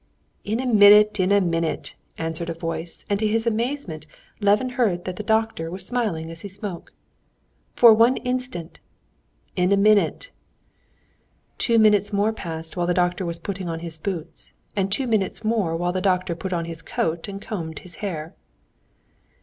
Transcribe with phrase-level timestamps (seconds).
[0.43, 4.07] "In a minute; in a minute!" answered a voice, and to his amazement
[4.39, 6.91] Levin heard that the doctor was smiling as he spoke.
[7.75, 8.79] "For one instant."
[9.55, 10.31] "In a minute."
[11.59, 15.43] Two minutes more passed while the doctor was putting on his boots, and two minutes
[15.43, 18.33] more while the doctor put on his coat and combed his hair.